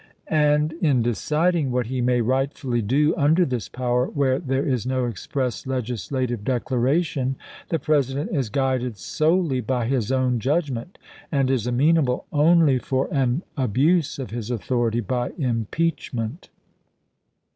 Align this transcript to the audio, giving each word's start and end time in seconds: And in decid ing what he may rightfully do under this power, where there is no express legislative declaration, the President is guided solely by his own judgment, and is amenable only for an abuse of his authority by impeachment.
And 0.25 0.73
in 0.81 1.03
decid 1.03 1.53
ing 1.53 1.69
what 1.69 1.85
he 1.85 2.01
may 2.01 2.21
rightfully 2.21 2.81
do 2.81 3.13
under 3.15 3.45
this 3.45 3.69
power, 3.69 4.07
where 4.07 4.39
there 4.39 4.65
is 4.67 4.83
no 4.83 5.05
express 5.05 5.67
legislative 5.67 6.43
declaration, 6.43 7.35
the 7.69 7.77
President 7.77 8.31
is 8.35 8.49
guided 8.49 8.97
solely 8.97 9.61
by 9.61 9.85
his 9.85 10.11
own 10.11 10.39
judgment, 10.39 10.97
and 11.31 11.51
is 11.51 11.67
amenable 11.67 12.25
only 12.33 12.79
for 12.79 13.13
an 13.13 13.43
abuse 13.55 14.17
of 14.17 14.31
his 14.31 14.49
authority 14.49 15.01
by 15.01 15.33
impeachment. 15.37 16.49